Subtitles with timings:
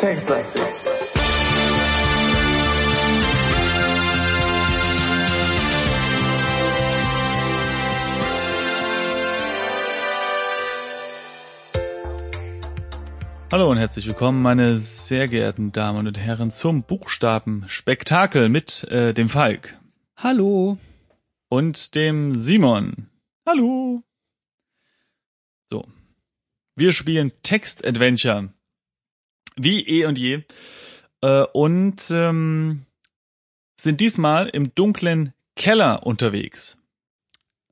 [0.00, 0.64] Textlektion.
[13.52, 19.28] Hallo und herzlich willkommen, meine sehr geehrten Damen und Herren, zum Buchstaben-Spektakel mit äh, dem
[19.28, 19.78] Falk
[20.16, 20.78] Hallo.
[21.50, 23.10] und dem Simon.
[23.44, 24.02] Hallo.
[25.66, 25.84] So.
[26.74, 28.54] Wir spielen Text-Adventure.
[29.62, 30.42] Wie eh und je.
[31.22, 32.86] Äh, und ähm,
[33.76, 36.78] sind diesmal im dunklen Keller unterwegs.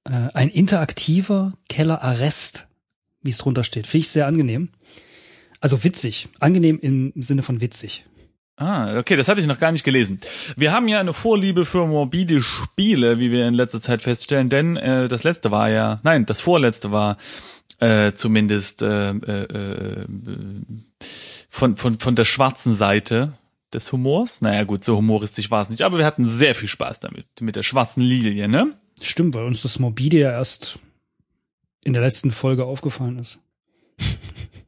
[0.04, 2.68] Äh, ein interaktiver Kellerarrest,
[3.22, 3.86] wie es drunter steht.
[3.86, 4.70] Finde ich sehr angenehm.
[5.60, 6.28] Also witzig.
[6.40, 8.04] Angenehm im Sinne von witzig.
[8.56, 10.20] Ah, okay, das hatte ich noch gar nicht gelesen.
[10.56, 14.76] Wir haben ja eine Vorliebe für morbide Spiele, wie wir in letzter Zeit feststellen, denn
[14.76, 17.18] äh, das letzte war ja, nein, das vorletzte war
[17.78, 20.06] äh, zumindest äh, äh, äh,
[21.58, 23.32] von, von, von der schwarzen Seite
[23.72, 24.40] des Humors.
[24.40, 27.56] Naja gut, so humoristisch war es nicht, aber wir hatten sehr viel Spaß damit, mit
[27.56, 28.74] der schwarzen Lilie, ne?
[29.00, 30.78] Stimmt, weil uns das Morbide ja erst
[31.84, 33.40] in der letzten Folge aufgefallen ist.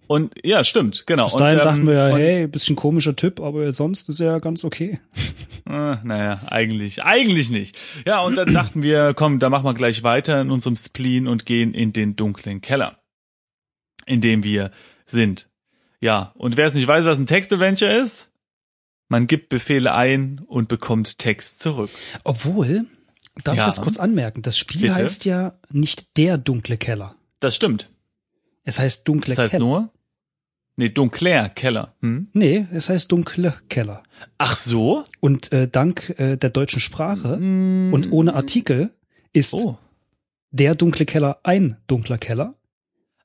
[0.09, 1.27] Und ja, stimmt, genau.
[1.27, 4.41] Bis dahin und, ähm, dachten wir ja, hey, bisschen komischer Typ, aber sonst ist er
[4.41, 4.99] ganz okay.
[5.69, 7.79] Äh, naja, eigentlich, eigentlich nicht.
[8.05, 11.47] Ja, und dann dachten wir, komm, da machen wir gleich weiter in unserem Spleen und
[11.47, 12.99] gehen in den dunklen Keller,
[14.07, 14.73] in dem wir
[15.07, 15.50] sind.
[16.01, 18.31] Ja, und wer es nicht weiß, was ein Text-Adventure ist,
[19.09, 21.91] man gibt Befehle ein und bekommt Text zurück.
[22.25, 22.87] Obwohl,
[23.45, 23.65] darf Ja.
[23.69, 24.43] ich das kurz anmerken?
[24.43, 24.95] Das Spiel Bitte?
[24.95, 27.17] heißt ja nicht der dunkle Keller.
[27.41, 27.91] Das stimmt.
[28.65, 29.65] Es heißt dunkle Das heißt Keller.
[29.65, 29.91] nur,
[30.77, 31.95] nee, dunkler Keller.
[32.01, 32.29] Hm?
[32.33, 34.03] Nee, es heißt dunkle Keller.
[34.39, 35.05] Ach so?
[35.21, 38.91] Und äh, dank äh, der deutschen Sprache und ohne Artikel
[39.33, 39.77] ist Oh,
[40.51, 42.55] der dunkle Keller ein dunkler Keller.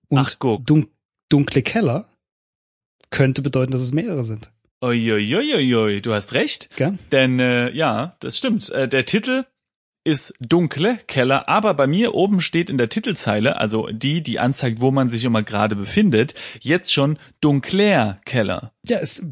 [0.07, 0.65] Und Ach, guck.
[0.65, 0.87] dun
[1.29, 2.07] dunkle Keller
[3.09, 4.51] könnte bedeuten, dass es mehrere sind.
[4.83, 6.69] Uiuiuiui, du hast recht.
[6.75, 6.97] Gell?
[7.11, 8.69] Denn äh, ja, das stimmt.
[8.69, 9.45] Äh, der Titel
[10.03, 14.79] ist dunkle Keller, aber bei mir oben steht in der Titelzeile, also die, die anzeigt,
[14.79, 18.71] wo man sich immer gerade befindet, jetzt schon dunkler Keller.
[18.87, 19.25] Ja, es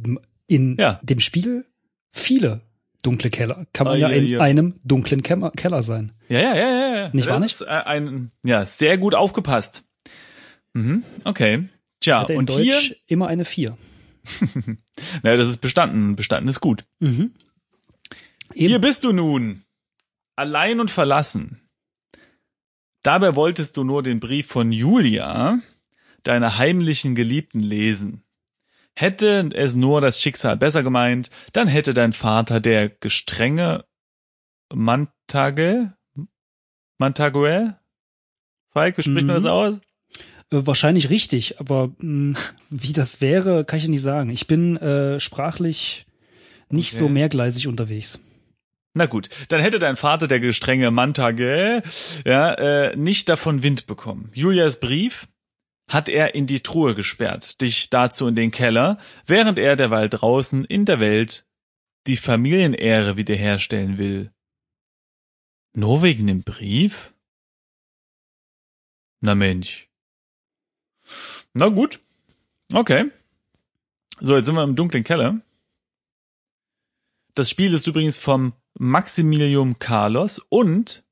[0.47, 0.99] in Ja.
[1.03, 1.65] dem Spiel
[2.11, 2.61] viele
[3.03, 3.67] dunkle Keller.
[3.73, 4.39] Kann man Ah, ja ja, in ja.
[4.39, 6.13] einem dunklen Keller sein.
[6.29, 6.95] Ja, ja, ja, ja.
[6.95, 7.09] ja.
[7.13, 7.51] Nicht das wahr nicht?
[7.51, 9.83] Ist, äh, ein, ja, sehr gut aufgepasst.
[10.73, 11.65] Mhm, okay.
[12.03, 13.77] Tja, Hat er und hier, Deutsch immer eine vier.
[15.23, 16.15] naja, das ist bestanden.
[16.15, 16.85] Bestanden ist gut.
[16.99, 17.33] Mhm.
[18.53, 19.63] Hier bist du nun,
[20.35, 21.61] allein und verlassen.
[23.03, 25.59] Dabei wolltest du nur den Brief von Julia,
[26.23, 28.23] deiner heimlichen Geliebten, lesen.
[28.95, 33.85] Hätte es nur das Schicksal besser gemeint, dann hätte dein Vater, der gestrenge
[34.73, 35.93] Mantage,
[36.99, 37.77] Mantague?
[38.71, 39.43] Falk, wie spricht man Mhm.
[39.43, 39.81] das aus?
[40.53, 44.29] Äh, wahrscheinlich richtig, aber mh, wie das wäre, kann ich nicht sagen.
[44.29, 46.05] Ich bin äh, sprachlich
[46.69, 46.99] nicht Okay.
[46.99, 48.19] so mehrgleisig unterwegs.
[48.95, 51.81] Na gut, dann hätte dein Vater, der gestrenge Mantage,
[52.25, 54.29] ja, äh, nicht davon Wind bekommen.
[54.35, 55.27] Julias Brief
[55.89, 60.63] hat er in die Truhe gesperrt, dich dazu in den Keller, während er derweil draußen
[60.65, 61.45] in der Welt
[62.05, 64.31] die Familienehre wiederherstellen will.
[65.75, 67.15] Nur wegen dem Brief?
[69.21, 69.89] Na Mensch.
[71.53, 71.99] Na gut.
[72.71, 73.11] Okay.
[74.19, 75.41] So, jetzt sind wir im dunklen Keller.
[77.35, 81.03] Das Spiel ist übrigens vom Maximilium Carlos und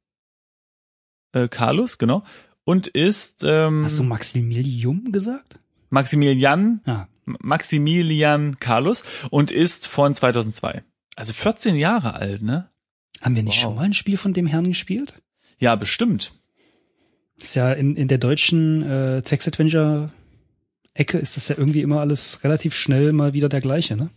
[1.34, 2.24] äh, Carlos, genau.
[2.64, 5.60] Und ist ähm, Hast du Maximilium gesagt?
[5.90, 7.08] Maximilian Ja.
[7.26, 10.84] Maximilian Carlos und ist von 2002.
[11.16, 12.70] Also 14 Jahre alt, ne?
[13.22, 13.62] Haben wir nicht Wow.
[13.62, 15.22] schon mal ein Spiel von dem Herrn gespielt?
[15.60, 16.34] Ja, bestimmt.
[17.42, 22.76] Ist ja in, in der deutschen äh, Text-Adventure-Ecke ist das ja irgendwie immer alles relativ
[22.76, 24.10] schnell mal wieder der gleiche, ne?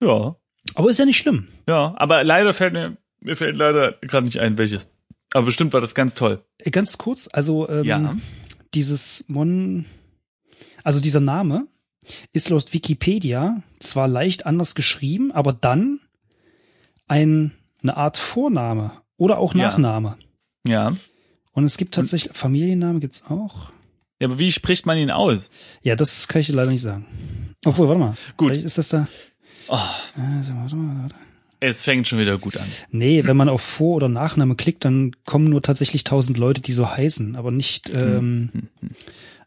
[0.00, 0.36] Ja.
[0.74, 1.48] Aber ist ja nicht schlimm.
[1.68, 4.88] Ja, aber leider fällt mir mir fällt leider gerade nicht ein, welches.
[5.34, 6.44] Aber bestimmt war das ganz toll.
[6.58, 8.16] Äh, Ganz kurz, also ähm, Ja.
[8.74, 9.86] dieses Mon,
[10.84, 11.66] also dieser Name
[12.32, 16.00] ist laut Wikipedia zwar leicht anders geschrieben, aber dann
[17.08, 17.52] ein,
[17.82, 19.64] eine Art Vorname oder auch Ja.
[19.68, 20.16] Nachname.
[20.66, 20.96] Ja.
[21.58, 23.70] Und es gibt tatsächlich, Familienname gibt's auch.
[24.20, 25.50] Ja, aber wie spricht man ihn aus?
[25.82, 27.04] Ja, das kann ich dir leider nicht sagen.
[27.64, 28.14] Obwohl, warte mal.
[28.36, 28.50] Gut.
[28.52, 29.08] Vielleicht ist das da.
[29.66, 29.76] Oh,
[30.16, 31.16] Also, warte mal, warte.
[31.58, 32.66] es fängt schon wieder gut an.
[32.92, 36.70] Nee, wenn man auf Vor- oder Nachname klickt, dann kommen nur tatsächlich tausend Leute, die
[36.72, 38.50] so heißen, aber nicht, ähm,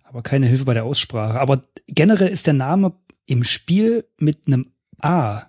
[0.03, 1.39] aber keine Hilfe bei der Aussprache.
[1.39, 2.91] Aber generell ist der Name
[3.25, 5.43] im Spiel mit einem A,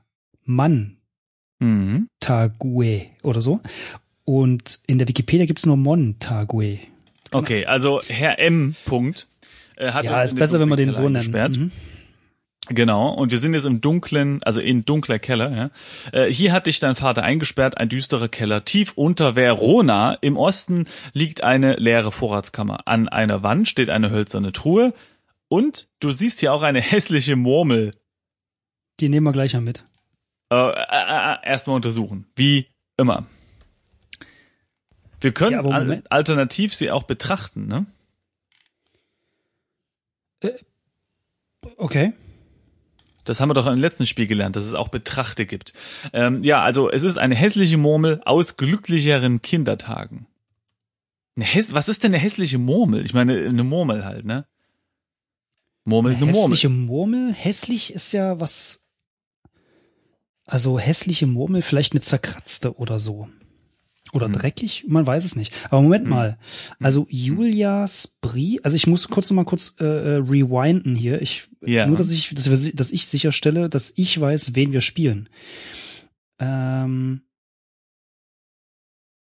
[0.45, 0.99] Mann,
[1.59, 2.09] Mhm.
[2.19, 3.61] Tague oder so.
[4.25, 6.79] Und in der Wikipedia gibt's nur Montague.
[7.33, 8.75] Okay, also Herr M.
[8.85, 9.27] Punkt.
[9.77, 11.57] Äh, hat Ja, ist besser, wenn wir den so eingesperrt.
[11.57, 11.73] Mhm.
[12.69, 15.51] Genau, und wir sind jetzt im dunklen, also in dunkler Keller.
[15.51, 15.71] Ja.
[16.13, 18.65] Äh, hier hat dich dein Vater eingesperrt, ein düsterer Keller.
[18.65, 22.87] Tief unter Verona im Osten liegt eine leere Vorratskammer.
[22.87, 24.95] An einer Wand steht eine hölzerne Truhe
[25.49, 27.91] und du siehst hier auch eine hässliche Murmel.
[29.01, 29.85] Die nehmen wir gleich mal mit.
[30.53, 33.27] Äh, äh, äh, Erstmal untersuchen, wie immer.
[35.23, 37.87] Wir können Ja, alternativ sie auch betrachten, ne?
[41.77, 42.13] Okay.
[43.25, 45.73] Das haben wir doch im letzten Spiel gelernt, dass es auch Betrachte gibt.
[46.13, 50.27] Ähm, ja, also es ist eine hässliche Murmel aus glücklicheren Kindertagen.
[51.37, 53.05] Was ist denn eine hässliche Murmel?
[53.05, 54.45] Ich meine, eine Murmel halt, ne?
[55.85, 56.43] Murmel ist eine Murmel.
[56.43, 57.33] hässliche Murmel.
[57.33, 58.87] Hässlich ist ja was.
[60.45, 63.29] Also hässliche Murmel, vielleicht eine zerkratzte oder so.
[64.13, 64.35] Oder Hm.
[64.35, 65.55] dreckig, man weiß es nicht.
[65.71, 66.39] Aber Moment mal.
[66.81, 71.23] Also Julias Brief, also ich muss kurz noch mal kurz äh, äh, rewinden hier.
[71.23, 71.87] Ich Ja.
[71.87, 75.29] nur, dass ich, dass, wir, dass ich sicherstelle, dass ich weiß, wen wir spielen.
[76.39, 77.23] Ähm,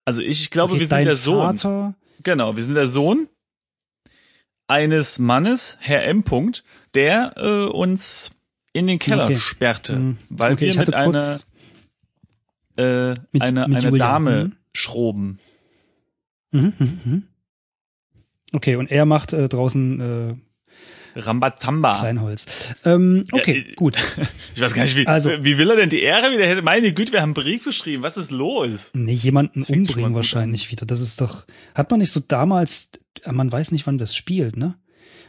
[0.05, 1.57] Also ich glaube, okay, wir sind der Sohn.
[1.59, 1.95] Vater,
[2.25, 3.29] Genau, wir sind der Sohn
[4.69, 6.23] eines Mannes, Herr M.
[6.25, 6.65] Punkt,
[6.95, 8.33] der äh, uns
[8.73, 9.39] in den Keller Okay.
[9.39, 10.19] sperrte, Hm.
[10.31, 11.39] weil okay, wir ich mit einer
[12.79, 14.57] äh, mit- eine, mit eine Julia, Dame mhm.
[14.73, 15.39] Schroben.
[16.51, 17.23] Mhm, mhm, mhm.
[18.55, 20.35] Okay, und er macht äh, draußen äh,
[21.19, 21.99] Rambazamba.
[21.99, 22.75] Kleinholz.
[22.85, 23.97] Ähm, okay, Ja, äh, gut.
[24.55, 26.63] Ich weiß gar nicht, wie, Also- wie will er denn die Ehre wieder hätte?
[26.63, 28.03] Meine Güte, wir haben einen Brief geschrieben.
[28.03, 28.91] Was ist los?
[28.95, 30.85] Nee, jemanden umbringen wahrscheinlich wieder.
[30.87, 32.91] Das ist doch, hat man nicht so damals,
[33.31, 34.75] man weiß nicht, wann das spielt, ne?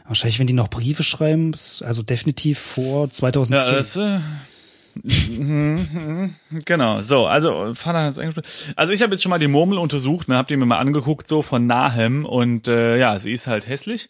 [0.06, 3.72] Wahrscheinlich, wenn die noch Briefe schreiben, also definitiv vor 2010.
[3.72, 4.20] Ja, das, äh,
[6.64, 8.46] genau, so, also Vater hat es eingespielt.
[8.76, 11.26] Also ich habe jetzt schon mal die Murmel untersucht, ne, hab die mir mal angeguckt,
[11.26, 14.08] so von nahem und äh, ja, sie ist halt hässlich.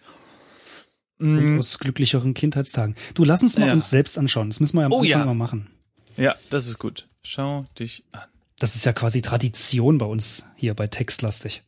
[1.19, 2.97] Und aus glücklicheren Kindheitstagen.
[3.15, 3.73] Du, lass uns mal Ja.
[3.73, 4.51] uns selbst anschauen.
[4.51, 5.23] Das müssen wir ja am Oh Anfang ja.
[5.23, 5.69] immer machen.
[6.17, 7.07] Ja, das ist gut.
[7.23, 8.21] Schau dich an.
[8.59, 11.63] Das ist ja quasi Tradition bei uns hier bei Textlastig.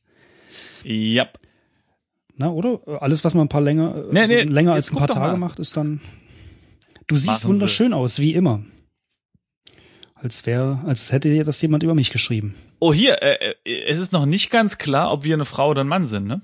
[0.85, 1.27] Ja.
[2.37, 2.81] Na, oder?
[3.03, 5.39] Alles, was man ein paar länger, Nee, also nee, länger als ein paar Tage mal.
[5.39, 6.01] macht, ist dann.
[7.07, 7.49] Du siehst Machen Sie.
[7.49, 8.63] wunderschön aus, wie immer.
[10.19, 12.55] Als wäre, als hätte dir das jemand über mich geschrieben.
[12.79, 15.85] Oh, hier, äh, äh, es ist noch nicht ganz klar, ob wir eine Frau oder
[15.85, 16.41] ein Mann sind, ne?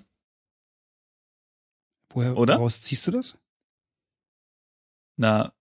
[2.11, 2.59] Woher, Oder?
[2.59, 3.39] woraus ziehst du das?
[5.17, 5.53] Na,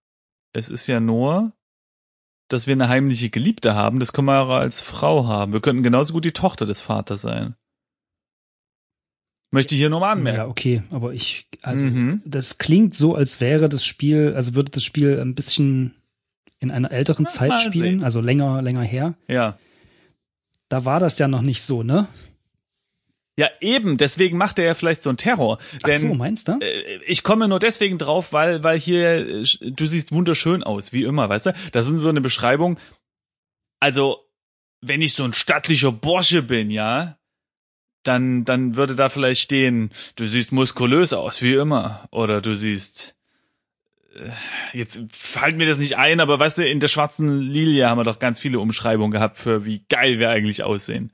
[0.53, 1.53] es ist ja nur,
[2.49, 3.99] dass wir eine heimliche Geliebte haben.
[4.01, 5.53] Das können wir auch als Frau haben.
[5.53, 7.55] Wir könnten genauso gut die Tochter des Vaters sein.
[9.53, 10.37] Möchte ich hier nur mal anmerken.
[10.39, 12.21] Ja, okay, aber ich, also, Mhm.
[12.25, 15.95] das klingt so, als wäre das Spiel, also würde das Spiel ein bisschen
[16.61, 18.03] in einer älteren Na, Zeit spielen, sehen.
[18.03, 19.15] also länger, länger her.
[19.27, 19.57] Ja.
[20.69, 22.07] Da war das ja noch nicht so, ne?
[23.37, 25.57] Ja, eben, deswegen macht er ja vielleicht so einen Terror.
[25.77, 26.59] Ach Denn so, meinst du?
[26.61, 31.03] äh, ich komme nur deswegen drauf, weil, weil hier, äh, du siehst wunderschön aus, wie
[31.03, 31.53] immer, weißt du?
[31.71, 32.77] Das sind so eine Beschreibung.
[33.79, 34.19] Also,
[34.81, 37.17] wenn ich so ein stattlicher Bursche bin, ja,
[38.03, 42.07] dann, dann würde da vielleicht stehen, du siehst muskulös aus, wie immer.
[42.11, 43.15] Oder du siehst,
[44.73, 48.03] jetzt fällt mir das nicht ein, aber weißt du, in der schwarzen Lilie haben wir
[48.03, 51.11] doch ganz viele Umschreibungen gehabt für wie geil wir eigentlich aussehen.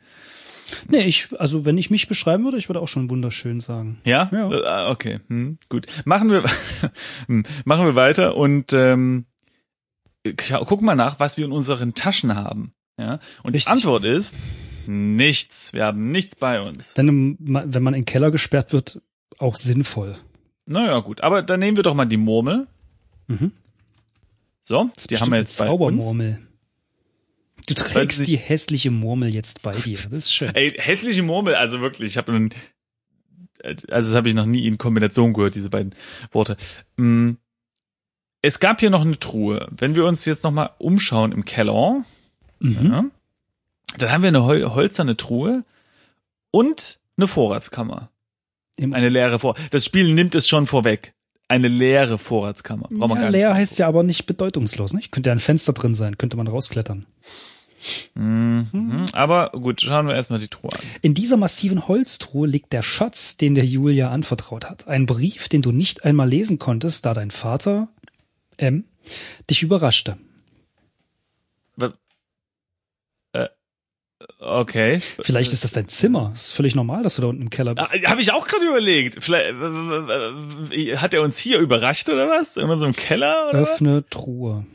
[0.89, 3.99] Nee, ich, also wenn ich mich beschreiben würde, ich würde auch schon wunderschön sagen.
[4.03, 4.29] Ja?
[4.33, 4.87] Ja.
[4.87, 5.87] Äh, Okay, hm, gut.
[6.05, 6.43] Machen wir,
[7.27, 9.25] hm, machen wir weiter und ähm,
[10.47, 12.73] guck mal nach, was wir in unseren Taschen haben.
[12.99, 13.19] Ja?
[13.43, 13.65] Und Richtig.
[13.65, 14.45] die Antwort ist
[14.87, 15.73] nichts.
[15.73, 16.97] Wir haben nichts bei uns.
[16.97, 19.01] Wenn, wenn man in den Keller gesperrt wird,
[19.37, 20.15] auch sinnvoll.
[20.65, 21.21] Naja, gut.
[21.21, 22.67] Aber dann nehmen wir doch mal die Murmel.
[23.27, 23.51] Mhm.
[24.61, 25.79] So, Das die haben wir jetzt bei uns.
[26.03, 26.39] Zaubermurmel.
[27.67, 29.97] Du Weiß trägst die hässliche Murmel jetzt bei dir.
[29.97, 30.49] Das ist schön.
[30.55, 32.53] Ey, hässliche Murmel, also wirklich, ich habe einen,
[33.63, 35.93] also das habe ich noch nie in Kombination gehört, diese beiden
[36.31, 36.55] Worte.
[36.97, 37.31] Mm.
[38.41, 39.67] Es gab hier noch eine Truhe.
[39.71, 42.03] Wenn wir uns jetzt noch mal umschauen im Keller,
[42.59, 42.85] Mhm.
[42.85, 43.05] ja,
[43.97, 45.63] dann haben wir eine hol hölzerne Truhe
[46.51, 48.09] und eine Vorratskammer.
[48.77, 49.55] Im- Eine leere Vor.
[49.71, 51.13] Das Spiel nimmt es schon vorweg.
[51.49, 52.87] Eine leere Vorratskammer.
[52.89, 55.11] Braucht man ja, gar leer heißt ja aber nicht bedeutungslos, nicht?
[55.11, 57.05] Könnte ja ein Fenster drin sein, könnte man rausklettern.
[58.15, 59.05] Mhm.
[59.13, 60.79] Aber gut, schauen wir erstmal die Truhe an.
[61.01, 64.87] In dieser massiven Holztruhe liegt der Schatz, den der Julia anvertraut hat.
[64.87, 67.87] Ein Brief, den du nicht einmal lesen konntest, da dein Vater,
[68.57, 68.83] M,
[69.49, 70.17] dich überraschte.
[71.77, 71.93] Wa-
[73.33, 73.47] Äh,
[74.39, 74.99] okay.
[75.21, 76.31] Vielleicht ist das dein Zimmer.
[76.33, 77.93] Ist völlig normal, dass du da unten im Keller bist.
[77.93, 79.23] Ah, Habe ich auch gerade überlegt.
[79.23, 79.53] Vielleicht
[81.01, 82.57] hat er uns hier überrascht oder was?
[82.57, 83.59] In unserem Keller oder?
[83.59, 84.65] Öffne Truhe.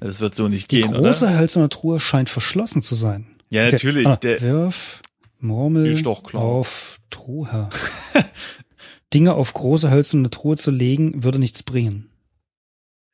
[0.00, 1.38] Das wird so nicht Die gehen, große oder?
[1.38, 3.26] hölzerne Truhe scheint verschlossen zu sein.
[3.50, 4.06] Ja, natürlich.
[4.06, 5.00] Ah, Der, wirf
[5.40, 7.68] Murmel Die auf Truhe.
[9.12, 12.10] Dinge auf große hölzerne Truhe zu legen, würde nichts bringen.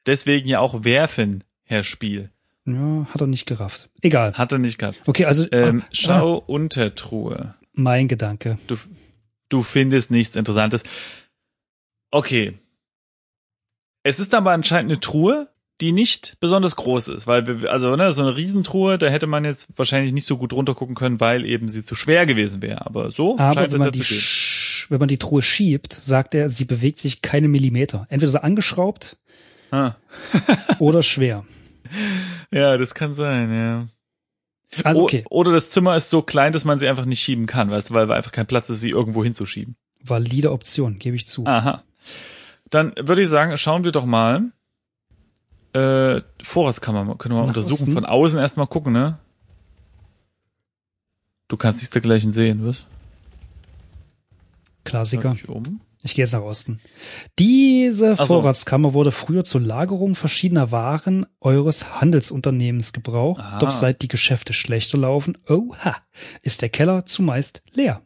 [0.06, 2.30] deswegen ja auch werfen, Herr Spiel.
[2.66, 3.88] Ja, hat er nicht gerafft.
[4.02, 4.32] Egal.
[4.34, 5.00] Hat er nicht gehabt.
[5.06, 7.54] Okay, also Ähm, ah, schau Untertruhe.
[7.72, 8.58] mein Gedanke.
[8.66, 8.76] Du,
[9.48, 10.82] du findest nichts Interessantes.
[12.10, 12.58] Okay.
[14.02, 15.48] Es ist aber anscheinend eine Truhe,
[15.80, 19.44] die nicht besonders groß ist, weil wir, also ne, so eine Riesentruhe, da hätte man
[19.44, 22.86] jetzt wahrscheinlich nicht so gut runtergucken können, weil eben sie zu schwer gewesen wäre.
[22.86, 24.22] Aber so Aber scheint wenn es man, ja die, zu gehen.
[24.88, 28.06] wenn man die Truhe schiebt, sagt er, sie bewegt sich keine Millimeter.
[28.08, 29.16] Entweder so angeschraubt
[29.72, 29.96] Ah.
[30.78, 31.44] oder schwer.
[32.50, 33.88] Ja, das kann sein, ja.
[34.84, 37.46] Also O- okay, Oder das Zimmer ist so klein, dass man sie einfach nicht schieben
[37.46, 39.76] kann, du, weil einfach kein Platz ist, sie irgendwo hinzuschieben.
[40.02, 41.46] valide Option, gebe ich zu.
[41.46, 41.82] Aha.
[42.70, 44.50] Dann würde ich sagen, schauen wir doch mal.
[45.72, 47.72] Äh, Vorratskammer können wir mal Nach untersuchen.
[47.82, 47.92] Osten?
[47.92, 49.18] Von außen erstmal gucken, ne?
[51.48, 52.84] Du kannst nichts dergleichen sehen, was?
[54.84, 55.36] Klassiker.
[55.48, 55.80] Um.
[56.06, 56.80] Ich gehe jetzt nach Osten.
[57.36, 58.26] Diese so.
[58.26, 63.40] Vorratskammer wurde früher zur Lagerung verschiedener Waren eures Handelsunternehmens gebraucht.
[63.40, 63.58] Aha.
[63.58, 65.96] Doch seit die Geschäfte schlechter laufen, oha,
[66.42, 68.02] ist der Keller zumeist leer.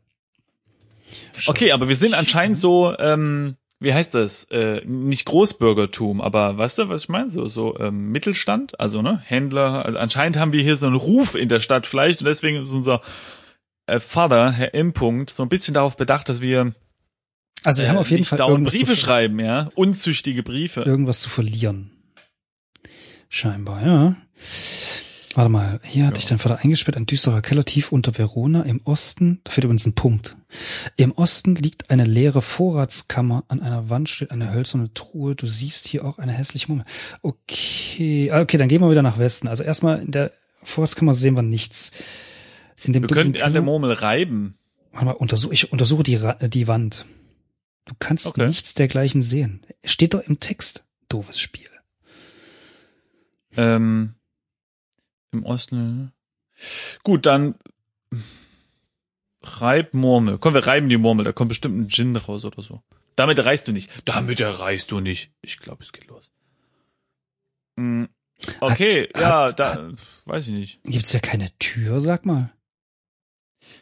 [1.46, 4.44] Okay, aber wir sind anscheinend so, ähm, wie heißt das?
[4.44, 7.28] Äh, nicht Großbürgertum, aber weißt du, was ich meine?
[7.28, 9.84] So, so ähm, Mittelstand, also ne, Händler.
[9.84, 12.72] Also anscheinend haben wir hier so einen Ruf in der Stadt vielleicht und deswegen ist
[12.72, 13.02] unser
[13.84, 14.94] äh, Vater, Herr M.
[14.94, 16.72] Punkt, so ein bisschen darauf bedacht, dass wir
[17.64, 20.82] Also wir haben äh, auf jeden Fall dauernd Briefe schreiben, ja, unzüchtige Briefe.
[20.82, 21.90] irgendwas zu verlieren.
[23.28, 24.16] Scheinbar, ja.
[25.34, 26.22] Warte mal, hier hatte Ja.
[26.24, 29.40] ich dein Vater eingesperrt, ein düsterer Keller tief unter Verona im Osten.
[29.44, 30.36] Da fehlt übrigens ein Punkt.
[30.96, 33.44] Im Osten liegt eine leere Vorratskammer.
[33.46, 35.36] An einer Wand steht eine hölzerne Truhe.
[35.36, 36.84] Du siehst hier auch eine hässliche Mumme.
[37.22, 39.46] Okay, ah, okay, dann gehen wir wieder nach Westen.
[39.46, 40.32] Also erstmal in der
[40.64, 41.92] Vorratskammer sehen wir nichts.
[42.82, 44.56] In dem Wir können an der Murmel reiben.
[44.90, 47.04] Warte mal, untersuch, ich untersuche die, die Wand.
[47.90, 48.46] Du kannst Okay.
[48.46, 49.66] nichts dergleichen sehen.
[49.84, 50.86] Steht doch im Text.
[51.08, 51.68] Doofes Spiel.
[53.56, 54.14] Ähm,
[55.32, 56.12] Im Osten.
[57.02, 57.56] Gut, dann
[59.42, 60.38] reib Murmel.
[60.38, 61.24] Komm, wir reiben die Murmel.
[61.24, 62.80] Da kommt bestimmt ein Gin raus oder so.
[63.16, 63.90] Damit erreichst du nicht.
[64.04, 65.32] Damit erreichst du nicht.
[65.42, 66.30] Ich glaube, es geht los.
[67.76, 68.08] Hm,
[68.60, 69.92] Okay, Hat- ja, hat- da
[70.26, 70.82] weiß ich nicht.
[70.84, 72.52] Gibt's ja keine Tür, sag mal.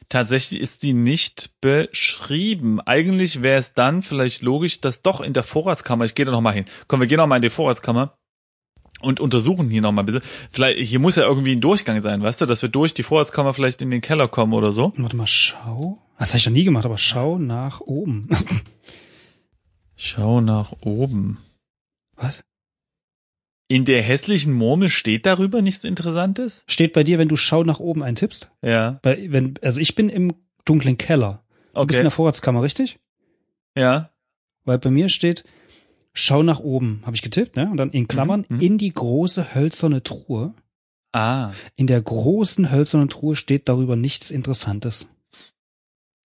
[0.08, 2.80] Tatsächlich ist die nicht beschrieben.
[2.80, 6.40] Eigentlich wäre es dann vielleicht logisch, dass doch in der Vorratskammer, ich gehe da noch
[6.40, 6.64] mal hin.
[6.86, 8.16] Komm, wir gehen noch mal in die Vorratskammer
[9.00, 10.22] und untersuchen hier noch mal ein bisschen.
[10.50, 13.54] Vielleicht, hier muss ja irgendwie ein Durchgang sein, weißt du, dass wir durch die Vorratskammer
[13.54, 14.92] vielleicht in den Keller kommen oder so.
[14.96, 15.98] Warte mal, schau.
[16.18, 18.28] Das habe ich noch nie gemacht, aber schau nach oben.
[20.00, 21.38] Schau nach oben.
[22.14, 22.40] Was?
[23.70, 26.64] In der hässlichen Murmel steht darüber nichts Interessantes?
[26.66, 28.50] Steht bei dir, wenn du schau nach oben eintippst?
[28.62, 28.98] Ja.
[29.02, 30.32] Bei, wenn, also ich bin im
[30.64, 31.42] dunklen Keller.
[31.74, 32.02] Du bist in Okay.
[32.04, 32.98] der Vorratskammer, richtig?
[33.76, 34.10] Ja.
[34.64, 35.44] Weil bei mir steht,
[36.14, 37.68] schau nach oben, habe ich getippt, ne?
[37.70, 38.62] Und dann in Klammern Mhm, mhm.
[38.62, 40.54] in die große hölzerne Truhe.
[41.12, 45.08] Ah, In der großen hölzernen Truhe steht darüber nichts Interessantes.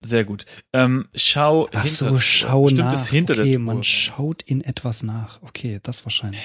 [0.04, 0.44] sehr gut.
[0.72, 3.08] Ähm, schau Ach hinter so, schau Bestimmt nach.
[3.08, 3.58] hinter okay, der Truhe.
[3.58, 5.42] man schaut in etwas nach.
[5.42, 6.40] Okay, das wahrscheinlich.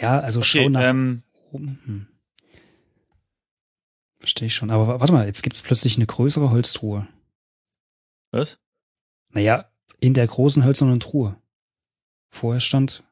[0.00, 1.22] Ja, also Okay, schau nach ähm,
[1.52, 1.80] oben.
[1.84, 2.06] Hm.
[4.18, 4.70] Verstehe ich schon.
[4.70, 7.06] Aber wa- warte mal, jetzt gibt's plötzlich eine größere Holztruhe.
[8.32, 8.60] was?
[9.30, 11.36] Naja, in der großen hölzernen Truhe.
[12.30, 13.02] Vorher stand,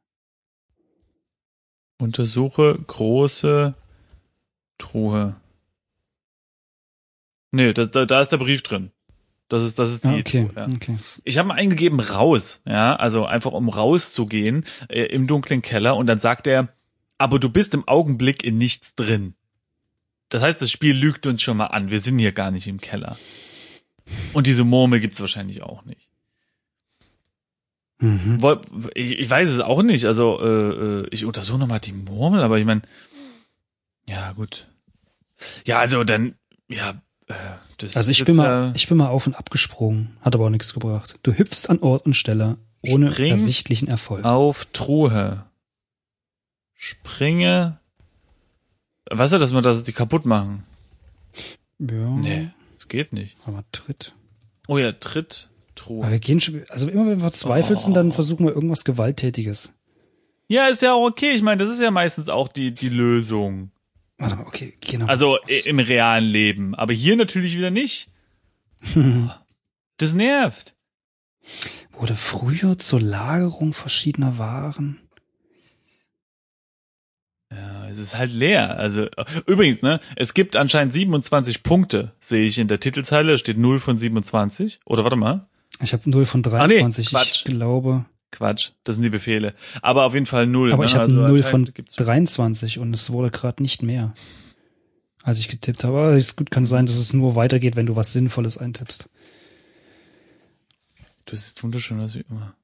[2.00, 3.74] Untersuche große
[4.78, 5.40] Truhe.
[7.52, 8.90] Nee, das, da, da ist der Brief drin.
[9.54, 10.66] Das ist, das ist die ah, okay, Truhe, ja.
[10.74, 10.96] okay.
[11.22, 16.08] Ich habe mal eingegeben raus, ja, also einfach um rauszugehen äh, im dunklen Keller und
[16.08, 16.70] dann sagt er,
[17.18, 19.34] aber du bist im Augenblick in nichts drin.
[20.28, 21.88] Das heißt, das Spiel lügt uns schon mal an.
[21.92, 23.16] Wir sind hier gar nicht im Keller.
[24.32, 26.08] Und diese Murmel gibt's wahrscheinlich auch nicht.
[28.00, 28.40] Mhm.
[28.96, 30.06] Ich, ich weiß es auch nicht.
[30.06, 32.82] Also äh, äh, ich untersuche noch mal die Murmel, aber ich meine,
[34.08, 34.66] ja gut.
[35.64, 36.34] Ja, also dann,
[36.66, 37.00] ja.
[37.28, 37.34] Äh,
[37.78, 40.50] das Also ich bin mal, ich bin mal auf und ab gesprungen, hat aber auch
[40.50, 41.18] nichts gebracht.
[41.22, 44.24] Du hüpfst an Ort und Stelle ohne Spring ersichtlichen Erfolg.
[44.24, 45.44] auf Truhe.
[46.74, 47.78] Springe.
[49.10, 50.64] Weißt du, dass wir das die kaputt machen?
[51.78, 53.36] Ja, Nee, das geht nicht.
[53.46, 54.14] aber Tritt.
[54.68, 56.02] Oh ja, Tritt, Truhe.
[56.02, 57.94] Aber wir gehen schon, also immer wenn wir verzweifelt sind, Oh.
[57.94, 59.72] dann versuchen wir irgendwas Gewalttätiges.
[60.48, 61.32] Ja, ist ja auch okay.
[61.32, 63.70] Ich meine, das ist ja meistens auch die, die Lösung.
[64.18, 65.06] Warte mal, okay, genau.
[65.06, 66.74] Also im realen Leben.
[66.74, 68.08] Aber hier natürlich wieder nicht.
[69.98, 70.74] Das nervt.
[71.92, 74.98] Wurde früher zur Lagerung verschiedener Waren.
[77.52, 78.76] Ja, es ist halt leer.
[78.78, 79.06] Also
[79.46, 83.78] übrigens, ne, es gibt anscheinend 27 Punkte, sehe ich in der Titelzeile, Da steht 0
[83.78, 84.80] von 27.
[84.84, 85.46] Oder warte mal.
[85.80, 87.10] Ich habe 0 von Ah, nee, 23.
[87.10, 87.30] Quatsch.
[87.36, 88.04] ich glaube.
[88.34, 89.54] Quatsch, das sind die Befehle.
[89.82, 90.72] Aber auf jeden Fall null.
[90.72, 90.86] Aber ne?
[90.88, 94.12] ich habe Also eine 0 anscheinend von gibt's- 23 und es wurde gerade nicht mehr,
[95.22, 95.96] als ich getippt habe.
[95.98, 99.08] Aber es gut kann sein, dass es nur weitergeht, wenn du was Sinnvolles eintippst.
[101.26, 102.54] Du siehst wunderschön aus wie immer.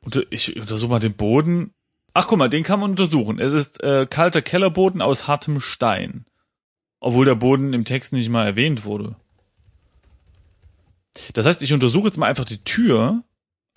[0.00, 1.72] Und ich untersuche mal den Boden.
[2.12, 3.38] Ach, guck mal, den kann man untersuchen.
[3.38, 6.24] Es ist äh, kalter Kellerboden aus hartem Stein.
[6.98, 9.16] Obwohl der Boden im Text nicht mal erwähnt wurde.
[11.34, 13.22] Das heißt, ich untersuche jetzt mal einfach die Tür.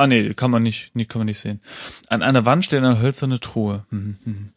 [0.03, 1.61] Ah nee, kann man nicht, nee, kann man nicht sehen.
[2.09, 3.85] An einer Wand steht eine hölzerne Truhe.
[3.89, 4.53] Hm, hm, hm.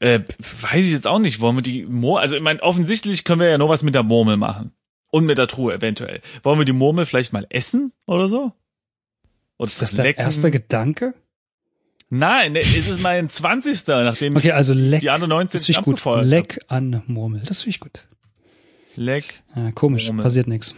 [0.00, 0.20] Äh,
[0.60, 1.40] weiß ich jetzt auch nicht.
[1.40, 4.02] Wollen wir die Murmel, also ich meine, offensichtlich können wir ja noch was mit der
[4.02, 4.72] Murmel machen.
[5.10, 6.20] Und mit der Truhe eventuell.
[6.42, 8.52] Wollen wir die Murmel vielleicht mal essen oder so?
[9.56, 11.14] Oder Ist das der erste Gedanke?
[12.10, 13.86] Nein, ne, es ist mein 20.
[13.86, 15.00] nachdem Okay, also ich leck.
[15.00, 16.04] die anderen 19 Das finde ich gut.
[16.04, 16.24] hab.
[16.24, 17.42] Leck an Murmel.
[17.46, 18.04] Das finde ich gut.
[18.96, 19.42] Leck.
[19.56, 20.22] Ja, komisch, Murmel.
[20.24, 20.74] passiert nichts.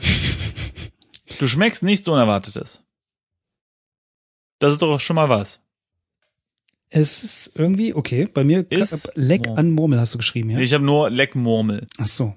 [1.40, 2.84] Du schmeckst nichts Unerwartetes.
[4.64, 5.60] Das ist doch schon mal was.
[6.88, 9.58] Es ist irgendwie, okay, bei mir Ist Leck Murmel.
[9.58, 10.58] an Murmel hast du geschrieben, ja?
[10.58, 11.86] Ich habe nur Leckmurmel.
[11.98, 12.34] Ach so.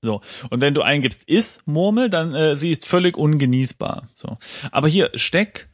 [0.00, 0.22] So.
[0.48, 4.08] Und wenn du eingibst is Murmel, dann äh, sie ist völlig ungenießbar.
[4.14, 4.38] So.
[4.70, 5.68] Aber hier Steck.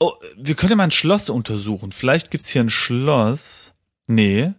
[0.00, 1.92] Oh, wir können mal ein Schloss untersuchen.
[1.92, 3.74] Vielleicht gibt's hier ein Schloss.
[4.06, 4.54] Nee.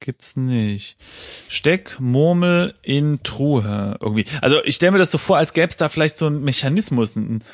[0.00, 0.96] Gibt's nicht.
[1.48, 4.24] Steck Murmel in Truhe irgendwie.
[4.40, 7.14] Also ich stelle mir das so vor, als gäbe es da vielleicht so einen Mechanismus,
[7.16, 7.44] ein, äh,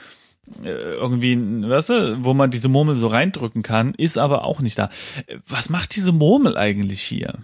[0.63, 4.79] irgendwie, ein- weißt du, wo man diese Murmel so reindrücken kann, ist aber auch nicht
[4.79, 4.91] da.
[5.27, 7.39] Äh, Was macht diese Murmel eigentlich hier?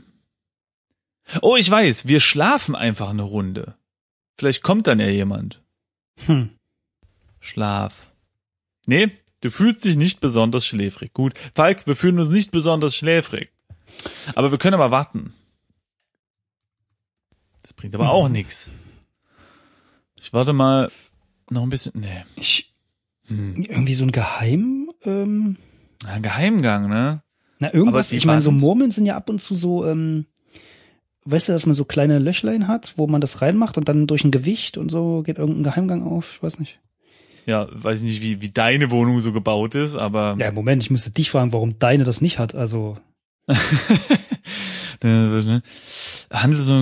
[1.43, 3.77] Oh, ich weiß, wir schlafen einfach eine Runde.
[4.39, 5.63] Vielleicht kommt dann ja jemand.
[6.27, 6.51] Hm.
[7.41, 8.11] Schlaf.
[8.87, 9.11] Nee,
[9.43, 11.13] du fühlst dich nicht besonders schläfrig.
[11.13, 13.51] Gut, Falk, wir fühlen uns nicht besonders schläfrig.
[14.35, 15.35] Aber wir können aber warten.
[17.63, 18.71] Das bringt aber auch nichts.
[20.21, 20.91] Ich warte mal
[21.51, 21.93] noch ein bisschen.
[21.95, 22.25] Nee.
[22.37, 22.68] Ich,
[23.29, 23.65] Hm.
[23.69, 25.57] irgendwie so ein Geheim, ähm,
[26.07, 27.23] Ein Geheimgang, ne?
[27.61, 30.27] na irgendwas, ich meine, so Murmeln sind ja ab und zu so, ähm,
[31.25, 34.25] weißt du, dass man so kleine Löchlein hat, wo man das reinmacht und dann durch
[34.25, 36.81] ein Gewicht und so geht irgendein Geheimgang auf, ich weiß nicht.
[37.47, 40.37] Ja, weiß nicht, wie, wie deine Wohnung so gebaut ist, aber.
[40.39, 42.99] Ja, Moment, ich müsste dich fragen, warum deine das nicht hat, also,
[43.49, 43.55] Äh,
[45.05, 45.63] ne?
[46.31, 46.75] Handel so.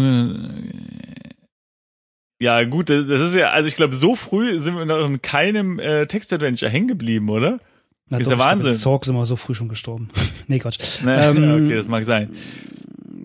[2.39, 5.79] Ja, gut, das ist ja, also ich glaube, so früh sind wir noch in keinem
[5.79, 7.61] äh, Text-Adventure hängen geblieben, oder?
[8.09, 8.73] na Ist doch, der Wahnsinn.
[8.73, 10.09] in Zorg sind wir so früh schon gestorben.
[10.47, 11.03] nee, Quatsch.
[11.03, 11.17] Ne?
[11.31, 12.35] Ähm, okay, das mag sein.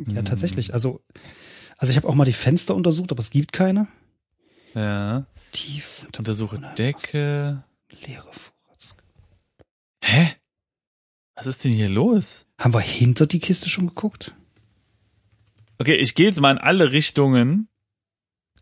[0.08, 1.02] Ja, tatsächlich, also,
[1.78, 3.88] also ich habe auch mal die Fenster untersucht, aber es gibt keine.
[4.74, 5.26] Ja.
[5.52, 7.64] Tief Untersuche Decke.
[8.08, 8.96] leere Vorrats.
[10.04, 10.32] Hä?
[11.36, 12.46] Was ist denn hier los?
[12.58, 14.34] Haben wir hinter die Kiste schon geguckt?
[15.80, 17.68] Okay, ich gehe jetzt mal in alle Richtungen,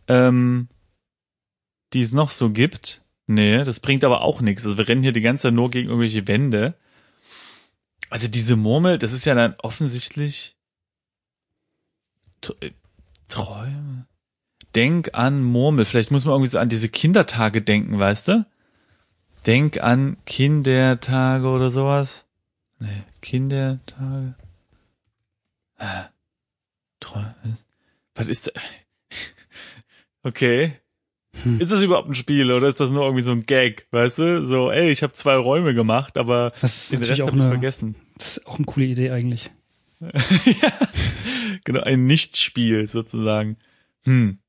[0.10, 0.67] ähm,
[1.93, 3.06] die es noch so gibt.
[3.28, 4.65] Nee, das bringt aber auch nichts.
[4.65, 6.74] Also wir rennen hier die ganze Zeit nur gegen irgendwelche Wände.
[8.10, 10.58] Also diese Murmel, das ist ja dann offensichtlich
[12.60, 12.72] äh,
[13.28, 14.08] Träume.
[14.76, 15.86] Denk an Murmel.
[15.86, 18.45] Vielleicht muss man irgendwie so an diese Kindertage denken, weißt du?
[19.45, 22.26] Denk an Kindertage oder sowas.
[22.80, 24.36] Nee, Kindertage.
[27.00, 27.58] Träume.
[28.15, 28.52] Was ist da?
[30.23, 30.73] Okay.
[31.43, 31.60] Hm.
[31.60, 34.45] Ist das überhaupt ein Spiel oder ist das nur irgendwie so ein Gag, weißt du?
[34.45, 37.43] So, ey, ich habe zwei Räume gemacht, aber Das ist den Rest auch habe ich
[37.43, 37.95] vergessen.
[38.17, 39.51] das ist auch eine coole Idee eigentlich.
[40.01, 40.71] ja,
[41.65, 43.58] genau, ein Nichtspiel sozusagen.
[44.05, 44.39] Hm.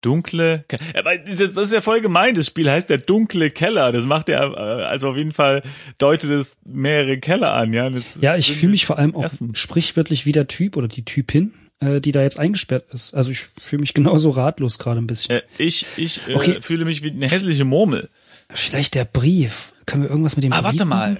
[0.00, 2.34] Dunkle, Ke- aber das, ist ja voll gemein.
[2.34, 3.90] Das Spiel heißt der dunkle Keller.
[3.90, 5.62] Das macht ja, äh, also auf jeden Fall
[5.96, 7.88] deutet es mehrere Keller an, ja.
[7.88, 9.54] Das Ja, ich fühle mich vor allem auch Essen.
[9.54, 13.14] sprichwörtlich wie der Typ oder die Typin, äh, die da jetzt eingesperrt ist.
[13.14, 15.36] Also ich fühle mich genauso ratlos gerade ein bisschen.
[15.36, 16.58] Äh, ich ich äh, Okay.
[16.60, 18.08] fühle mich wie eine hässliche Murmel.
[18.50, 19.72] Vielleicht der Brief.
[19.86, 21.16] Können wir irgendwas mit dem Ah, Brief warte mal.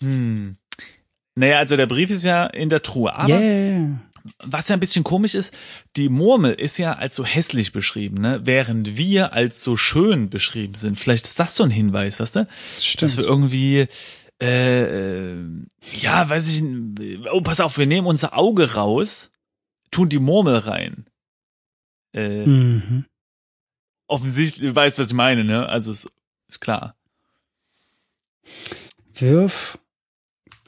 [0.00, 0.56] Hm.
[1.36, 3.14] Naja, also der Brief ist ja in der Truhe.
[3.14, 3.98] Aber Yeah.
[4.44, 5.52] was ja ein bisschen komisch ist,
[5.96, 8.40] die Murmel ist ja als so hässlich beschrieben, ne?
[8.44, 10.98] während wir als so schön beschrieben sind.
[10.98, 12.48] Vielleicht ist das so ein Hinweis, weißt du?
[12.78, 13.02] Stimmt.
[13.02, 13.86] Dass wir irgendwie,
[14.40, 15.34] äh,
[15.98, 16.62] ja, weiß ich,
[17.32, 19.30] oh, pass auf, wir nehmen unser Auge raus,
[19.94, 21.06] tun die Murmel rein.
[22.12, 23.04] Äh, mhm.
[24.06, 25.68] Offensichtlich, du weißt, was ich meine, ne?
[25.68, 26.10] Also ist,
[26.48, 26.96] ist klar.
[29.14, 29.78] Wirf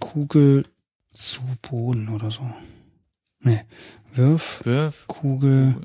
[0.00, 0.64] Kugel
[1.12, 2.50] zu Boden oder so.
[3.40, 3.64] Nee.
[4.14, 5.06] Wirf Wirf.
[5.08, 5.76] Kugel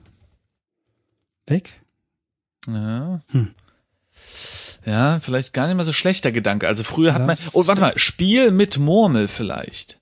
[1.48, 1.82] weg.
[2.68, 3.22] Ja.
[3.32, 3.54] Hm.
[4.86, 6.68] Ja, vielleicht gar nicht mal so schlechter Gedanke.
[6.68, 7.38] Also früher hat man.
[7.54, 10.01] Oh, warte mal, Spiel mit Murmel vielleicht.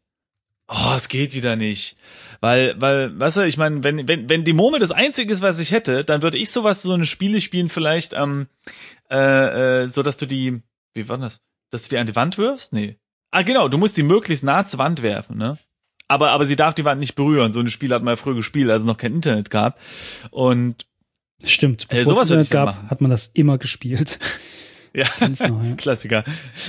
[0.69, 1.97] Oh, es geht wieder nicht.
[2.41, 5.59] Weil, weil, weißt du, ich meine, wenn, wenn, wenn die Murmel das Einzige ist, was
[5.59, 8.47] ich hätte, dann würde ich sowas, so eine Spiele spielen, vielleicht, ähm,
[9.09, 10.61] äh, äh, so dass du die,
[10.93, 11.41] wie war das?
[11.71, 12.71] Dass du die an die Wand wirfst?
[12.71, 12.97] Nee.
[13.31, 15.57] Ah, genau, du musst die möglichst nah zur Wand werfen, ne?
[16.07, 17.51] Aber, aber sie darf die Wand nicht berühren.
[17.51, 19.79] So ein Spiel hat man ja früher gespielt, als es noch kein Internet gab.
[20.31, 20.87] Und
[21.43, 22.89] Stimmt, Äh, bevor sowas es Internet gab, machen.
[22.89, 24.19] hat man das immer gespielt.
[24.93, 25.75] Ja, neu, ja.
[25.75, 26.23] Klassiker.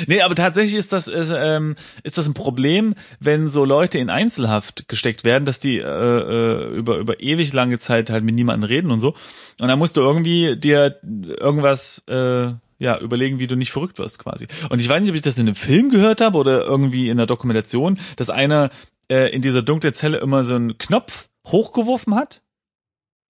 [0.06, 4.10] Nee, aber tatsächlich ist das ist, ähm, ist das ein Problem, wenn so Leute in
[4.10, 8.68] Einzelhaft gesteckt werden, dass die äh, äh, über über ewig lange Zeit halt mit niemandem
[8.68, 9.14] reden und so.
[9.58, 14.18] Und dann musst du irgendwie dir irgendwas äh, ja überlegen, wie du nicht verrückt wirst
[14.18, 14.48] quasi.
[14.68, 17.18] Und ich weiß nicht, ob ich das in einem Film gehört habe oder irgendwie in
[17.18, 18.70] einer Dokumentation, dass einer
[19.10, 22.42] äh, in dieser dunklen Zelle immer so einen Knopf hochgeworfen hat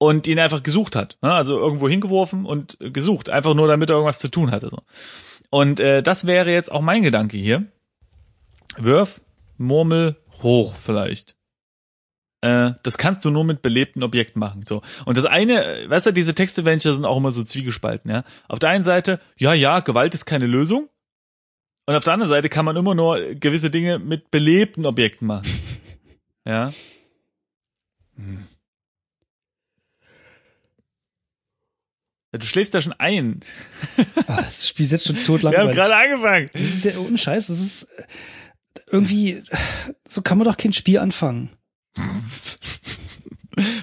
[0.01, 1.19] und ihn einfach gesucht hat.
[1.21, 1.31] Ne?
[1.31, 4.71] Also irgendwo hingeworfen und gesucht, einfach nur damit er irgendwas zu tun hatte.
[4.71, 4.79] So.
[5.51, 7.67] Und äh, das wäre jetzt auch mein Gedanke hier.
[8.79, 9.21] Wirf,
[9.59, 11.37] Murmel, hoch vielleicht.
[12.41, 14.65] Äh, das kannst du nur mit belebten Objekten machen.
[14.65, 14.81] So.
[15.05, 18.25] Und das eine, weißt du, diese Textadventure sind auch immer so zwiegespalten, ja.
[18.49, 20.89] Auf der einen Seite, ja, ja, Gewalt ist keine Lösung.
[21.85, 25.47] Und auf der anderen Seite kann man immer nur gewisse Dinge mit belebten Objekten machen.
[26.47, 26.73] Ja.
[28.17, 28.47] Hm.
[32.33, 33.41] Du schläfst da schon ein.
[34.29, 35.77] Ah, das Spiel ist jetzt schon tot Wir haben langweilig.
[35.77, 36.51] gerade angefangen.
[36.53, 38.05] Das ist ja ohne Scheiß, das ist äh,
[38.93, 39.43] irgendwie,
[40.07, 41.51] so kann man doch kein Spiel anfangen.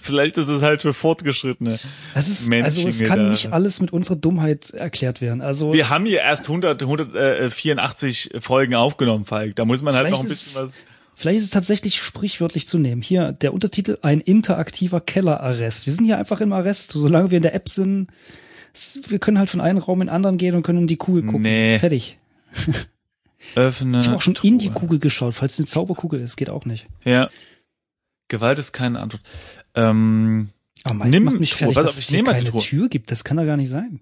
[0.02, 1.78] Vielleicht ist es halt für Fortgeschrittene.
[2.14, 3.30] Das ist, Menschen also es kann da.
[3.30, 5.42] nicht alles mit unserer Dummheit erklärt werden.
[5.42, 9.56] Also Wir haben hier erst 100, 184 Folgen aufgenommen, Falk.
[9.56, 10.78] Da muss man halt noch ein bisschen was.
[11.18, 13.02] Vielleicht ist es tatsächlich sprichwörtlich zu nehmen.
[13.02, 15.88] Hier der Untertitel ein interaktiver Kellerarrest.
[15.88, 18.08] Wir sind hier einfach im Arrest, solange wir in der App sind.
[19.08, 21.24] Wir können halt von einem Raum in den anderen gehen und können in die Kugel
[21.24, 21.42] gucken.
[21.42, 21.80] Nee.
[21.80, 22.20] Fertig.
[23.56, 24.00] Öffne.
[24.00, 24.76] Ich habe auch schon in die Truhe.
[24.80, 26.86] Kugel geschaut, falls es eine Zauberkugel ist, geht auch nicht.
[27.04, 27.30] Ja.
[28.28, 29.24] Gewalt ist keine Antwort.
[29.74, 30.50] Ähm,
[30.84, 31.58] Aber meistens Nimm macht mich Truhe.
[31.58, 32.62] fertig, dass auf, es hier keine Truhe.
[32.62, 33.10] Tür gibt.
[33.10, 34.02] Das kann doch gar nicht sein.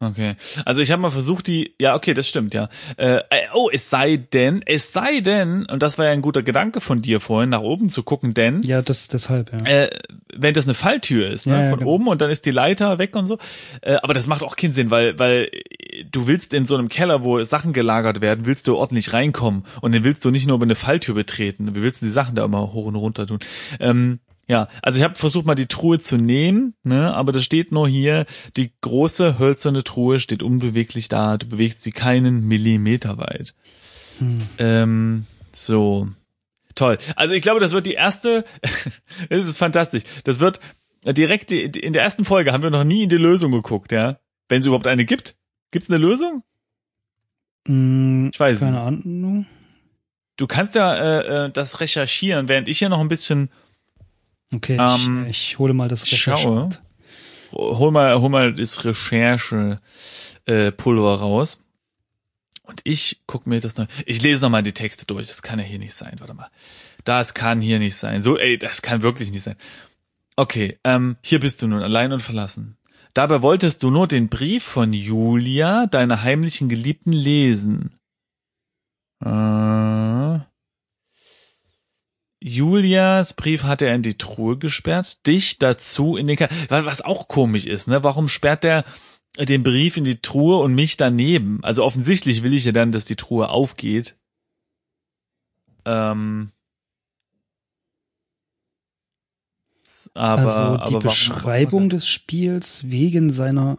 [0.00, 0.36] Okay.
[0.64, 1.74] Also ich habe mal versucht, die.
[1.80, 2.68] Ja, okay, das stimmt, ja.
[2.96, 3.20] Äh, äh,
[3.52, 7.02] oh, es sei denn, es sei denn, und das war ja ein guter Gedanke von
[7.02, 9.84] dir vorhin, nach oben zu gucken, denn Ja, das deshalb, ja.
[9.84, 9.90] äh,
[10.34, 11.90] wenn das eine Falltür ist, ne, Ja, ja, von genau.
[11.92, 13.38] oben und dann ist die Leiter weg und so.
[13.80, 15.50] Äh, aber das macht auch keinen Sinn, weil, weil
[16.10, 19.94] du willst in so einem Keller, wo Sachen gelagert werden, willst du ordentlich reinkommen und
[19.94, 21.72] dann willst du nicht nur über eine Falltür betreten.
[21.72, 23.38] Du willst die Sachen da immer hoch und runter tun.
[23.80, 27.72] Ähm, ja, also ich habe versucht mal die Truhe zu nehmen, ne, aber das steht
[27.72, 28.26] nur hier,
[28.56, 33.54] die große hölzerne Truhe steht unbeweglich da, du bewegst sie keinen Millimeter weit.
[34.18, 34.42] Hm.
[34.58, 36.08] Ähm, so.
[36.74, 36.98] Toll.
[37.16, 38.44] Also ich glaube, das wird die erste,
[39.28, 40.02] es ist fantastisch.
[40.24, 40.60] Das wird
[41.06, 44.18] direkt die, in der ersten Folge haben wir noch nie in die Lösung geguckt, ja.
[44.48, 45.36] Wenn es überhaupt eine gibt.
[45.70, 46.42] Gibt's eine Lösung?
[47.66, 49.46] Hm, Ich weiß keine Ahnung.
[50.36, 53.50] Du kannst ja äh, äh, das recherchieren, während ich hier noch ein bisschen
[54.54, 56.34] Okay, Ähm, ich, ich hole mal das schaue.
[56.34, 56.82] Recherchebrett.
[57.52, 59.78] hol mal, hol mal das Recherche
[60.46, 61.60] äh, raus.
[62.62, 63.86] Und ich guck mir das noch.
[64.06, 65.26] Ich lese noch mal die Texte durch.
[65.26, 66.16] Das kann ja hier nicht sein.
[66.18, 66.48] Warte mal.
[67.04, 68.22] Das kann hier nicht sein.
[68.22, 69.56] So, ey, das kann wirklich nicht sein.
[70.36, 72.76] Okay, ähm, hier bist du nun allein und verlassen.
[73.12, 77.94] Dabei wolltest du nur den Brief von Julia, deiner heimlichen Geliebten, lesen.
[79.24, 80.38] Äh,
[82.46, 86.50] Julias Brief hat er in die Truhe gesperrt, dich dazu in den Keller.
[86.68, 88.04] Was auch komisch ist, ne?
[88.04, 88.84] Warum sperrt er
[89.38, 91.60] den Brief in die Truhe und mich daneben?
[91.64, 94.18] Also offensichtlich will ich ja dann, dass die Truhe aufgeht.
[95.86, 96.52] Ähm.
[100.12, 103.78] Aber, also die aber Beschreibung des Spiels wegen seiner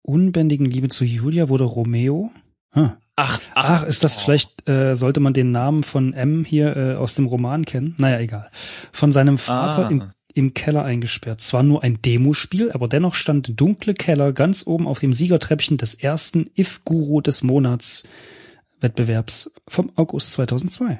[0.00, 2.32] unbändigen Liebe zu Julia wurde Romeo.
[2.70, 2.96] Ah.
[3.16, 4.22] Ach, Ach, ist das oh.
[4.24, 7.94] vielleicht, äh, sollte man den Namen von M hier äh, aus dem Roman kennen?
[7.98, 8.50] Naja, egal.
[8.92, 9.90] Von seinem Vater Ah.
[9.90, 11.40] im, im Keller eingesperrt.
[11.40, 15.94] Zwar nur ein Demospiel, aber dennoch stand dunkle Keller ganz oben auf dem Siegertreppchen des
[15.94, 18.08] ersten If-Guru des Monats
[18.80, 20.98] Wettbewerbs vom August 2002.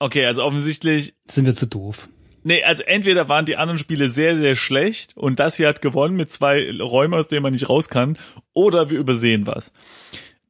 [0.00, 2.08] Okay, also offensichtlich Sind wir zu doof.
[2.42, 6.16] Nee, also entweder waren die anderen Spiele sehr, sehr schlecht und das hier hat gewonnen
[6.16, 8.18] mit zwei Räumen, aus denen man nicht raus kann,
[8.52, 9.72] oder wir übersehen was.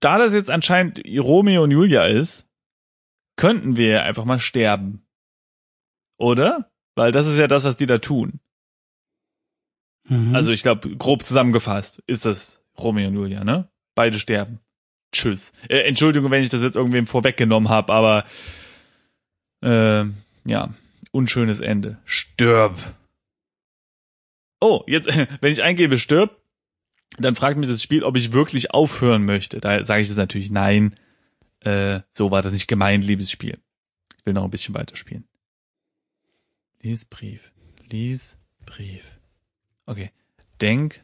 [0.05, 2.47] Da das jetzt anscheinend Romeo und Julia ist,
[3.37, 5.07] könnten wir einfach mal sterben.
[6.19, 6.71] Oder?
[6.95, 8.39] Weil das ist ja das, was die da tun.
[10.07, 10.35] Mhm.
[10.35, 13.71] Also ich glaube, grob zusammengefasst ist das Romeo und Julia, ne?
[13.95, 14.61] Beide sterben.
[15.11, 15.55] Tschüss.
[15.69, 18.25] Äh, Entschuldigung, wenn ich das jetzt irgendwem vorweggenommen habe, aber
[19.63, 20.05] äh,
[20.45, 20.75] ja,
[21.13, 21.97] unschönes Ende.
[22.05, 22.79] Stirb.
[24.61, 25.09] Oh, jetzt,
[25.41, 26.44] wenn ich eingebe stirb,
[27.19, 29.61] dann fragt mich das Spiel, ob ich wirklich aufhören möchte.
[29.61, 30.95] Da sage ich jetzt natürlich nein.
[31.61, 33.59] Äh, so war das nicht gemeint, liebes Spiel.
[34.19, 35.27] Ich will noch ein bisschen weiterspielen.
[36.83, 37.53] Lies Brief.
[37.89, 39.19] Lies Brief.
[39.87, 40.11] Okay.
[40.61, 41.03] Denk.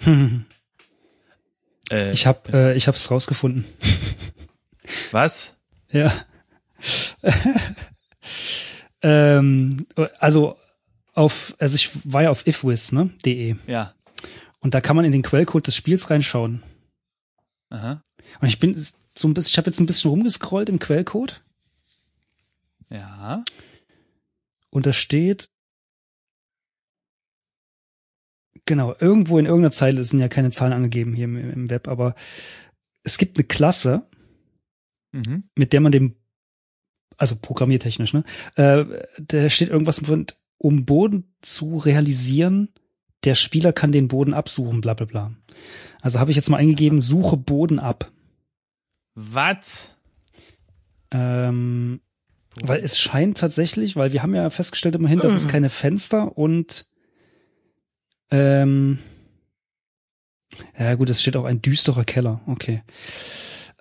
[1.90, 3.66] Äh, ich habe äh, ich hab's rausgefunden.
[5.10, 5.58] Was?
[5.90, 6.10] Ja.
[9.02, 9.86] ähm,
[10.18, 10.56] also
[11.12, 13.10] auf, also ich war ja auf ifwiz, ne?
[13.26, 13.56] De.
[13.66, 13.94] Ja.
[14.62, 16.62] Und da kann man in den Quellcode des Spiels reinschauen.
[17.68, 18.02] Aha.
[18.40, 18.74] Und ich bin
[19.14, 21.42] so ein bisschen, ich habe jetzt ein bisschen rumgescrollt im Quellcode
[22.88, 23.44] Ja.
[24.70, 25.50] und da steht,
[28.64, 32.14] genau, irgendwo in irgendeiner Zeile sind ja keine Zahlen angegeben hier im, im Web, aber
[33.02, 34.06] es gibt eine Klasse,
[35.14, 35.42] Mhm.
[35.54, 36.16] mit der man dem,
[37.18, 42.70] also programmiertechnisch, ne, äh, da steht irgendwas von, um Boden zu realisieren,
[43.24, 45.32] der Spieler kann den Boden absuchen, bla bla bla.
[46.02, 48.10] Also habe ich jetzt mal eingegeben, suche Boden ab.
[49.14, 49.94] Was?
[51.10, 52.00] Ähm,
[52.60, 56.86] weil es scheint tatsächlich, weil wir haben ja festgestellt immerhin, dass es keine Fenster und
[58.30, 58.98] ähm,
[60.78, 62.40] ja gut, es steht auch ein düsterer Keller.
[62.46, 62.82] Okay.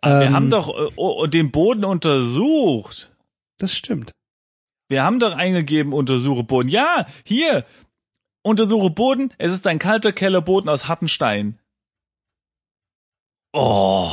[0.01, 3.11] Aber wir Ähm, haben doch äh, oh, den Boden untersucht.
[3.57, 4.11] Das stimmt.
[4.89, 6.69] Wir haben doch eingegeben, untersuche Boden.
[6.69, 7.65] Ja, hier.
[8.43, 9.33] Untersuche Boden.
[9.37, 11.59] Es ist ein kalter Kellerboden aus harten Stein.
[13.53, 14.09] Oh.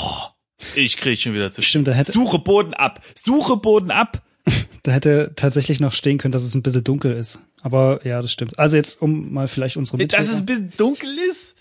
[0.75, 1.63] Ich krieg schon wieder zu.
[1.63, 3.01] Stimmt, da hätte, Suche Boden ab.
[3.15, 4.23] Suche Boden ab.
[4.83, 7.41] da hätte tatsächlich noch stehen können, dass es ein bisschen dunkel ist.
[7.63, 8.59] Aber ja, das stimmt.
[8.59, 11.57] Also jetzt, um mal vielleicht unsere Dass es ein bisschen dunkel ist.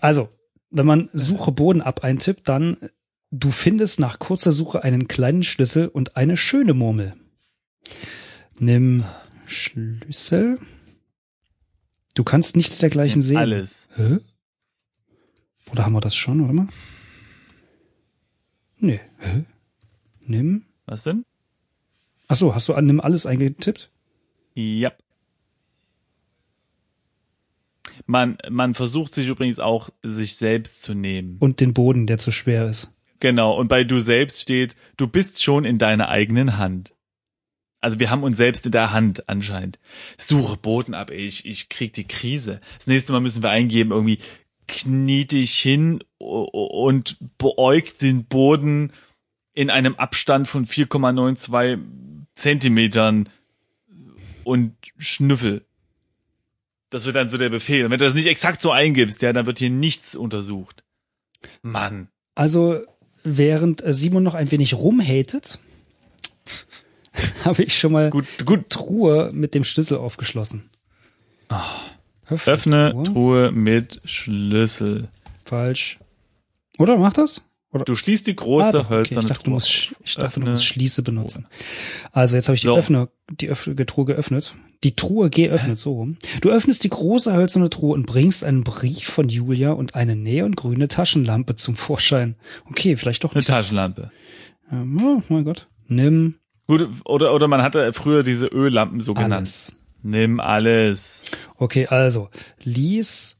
[0.00, 0.28] Also,
[0.70, 2.76] wenn man Suche Boden ab eintippt, dann
[3.30, 7.14] du findest nach kurzer Suche einen kleinen Schlüssel und eine schöne Murmel.
[8.58, 9.04] Nimm
[9.46, 10.58] Schlüssel.
[12.18, 13.36] Du kannst nichts dergleichen sehen.
[13.36, 13.88] Alles.
[13.94, 14.18] Hä?
[15.70, 16.66] Oder haben wir das schon, warte mal?
[18.78, 18.98] Nee.
[19.18, 19.44] Hä?
[20.26, 20.64] Nimm.
[20.84, 21.24] Was denn?
[22.26, 23.92] Ach so, hast du an nimm alles eingetippt?
[24.54, 24.90] Ja.
[28.06, 31.36] Man, man versucht sich übrigens auch, sich selbst zu nehmen.
[31.38, 32.96] Und den Boden, der zu schwer ist.
[33.20, 33.56] Genau.
[33.56, 36.96] Und bei du selbst steht, du bist schon in deiner eigenen Hand.
[37.80, 39.78] Also wir haben uns selbst in der Hand anscheinend.
[40.16, 41.26] Suche Boden ab, ey.
[41.26, 42.60] Ich, ich krieg die Krise.
[42.76, 44.18] Das nächste Mal müssen wir eingeben, irgendwie
[44.66, 48.92] knie dich hin und beäugt den Boden
[49.54, 51.78] in einem Abstand von 4,92
[52.34, 53.28] Zentimetern
[54.44, 55.64] und schnüffel.
[56.90, 57.84] Das wird dann so der Befehl.
[57.84, 60.84] Und wenn du das nicht exakt so eingibst, ja, dann wird hier nichts untersucht.
[61.62, 62.08] Mann.
[62.34, 62.82] Also,
[63.24, 65.58] während äh, Simon noch ein wenig rumhatet,
[67.44, 68.70] habe ich schon mal Gut, gut.
[68.70, 70.70] Truhe mit dem Schlüssel aufgeschlossen.
[72.28, 75.08] Öffne, Öffne Truhe mit Schlüssel.
[75.46, 75.98] Falsch.
[76.78, 77.42] Oder mach das?
[77.84, 78.88] Du schließt die große Ah, okay.
[78.90, 79.54] hölzerne Ich dachte, du Truhe.
[79.54, 81.46] musst, sch- ich dachte, du Öffne musst Schließe benutzen.
[82.12, 82.76] Also jetzt habe ich die, So.
[82.76, 84.54] Öffne, die Öffne, Truhe geöffnet.
[84.84, 86.16] Die Truhe geöffnet, so rum.
[86.40, 90.88] Du öffnest die große hölzerne Truhe und bringst einen Brief von Julia und eine neongrüne
[90.88, 92.36] Taschenlampe zum Vorschein.
[92.70, 93.46] Okay, vielleicht doch Eine nicht.
[93.48, 94.10] so- Taschenlampe.
[94.70, 95.66] Oh mein Gott.
[95.88, 96.36] Nimm
[96.68, 99.32] Gut, oder, oder man hatte früher diese Öllampen so genannt.
[99.34, 99.72] alles.
[100.02, 101.24] Nimm alles.
[101.56, 102.28] Okay, also,
[102.62, 103.34] lies